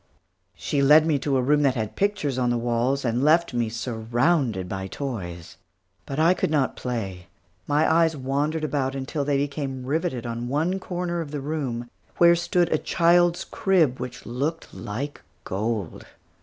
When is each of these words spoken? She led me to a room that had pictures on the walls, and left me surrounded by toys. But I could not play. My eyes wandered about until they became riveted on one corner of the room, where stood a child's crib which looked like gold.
She 0.55 0.81
led 0.81 1.05
me 1.05 1.19
to 1.19 1.37
a 1.37 1.43
room 1.43 1.61
that 1.61 1.75
had 1.75 1.95
pictures 1.95 2.39
on 2.39 2.49
the 2.49 2.57
walls, 2.57 3.05
and 3.05 3.23
left 3.23 3.53
me 3.53 3.69
surrounded 3.69 4.67
by 4.67 4.87
toys. 4.87 5.57
But 6.07 6.17
I 6.17 6.33
could 6.33 6.49
not 6.49 6.75
play. 6.75 7.27
My 7.67 7.87
eyes 7.87 8.17
wandered 8.17 8.63
about 8.63 8.95
until 8.95 9.23
they 9.23 9.37
became 9.37 9.85
riveted 9.85 10.25
on 10.25 10.47
one 10.47 10.79
corner 10.79 11.21
of 11.21 11.29
the 11.29 11.39
room, 11.39 11.87
where 12.17 12.35
stood 12.35 12.73
a 12.73 12.79
child's 12.79 13.43
crib 13.43 13.99
which 13.99 14.25
looked 14.25 14.73
like 14.73 15.21
gold. 15.43 16.07